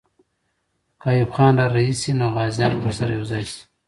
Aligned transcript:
که 1.01 1.07
ایوب 1.13 1.31
خان 1.35 1.53
را 1.59 1.67
رهي 1.75 1.93
سي، 2.01 2.11
نو 2.19 2.27
غازیان 2.35 2.71
به 2.75 2.81
ورسره 2.85 3.11
یو 3.17 3.25
ځای 3.31 3.43
سي. 3.51 3.61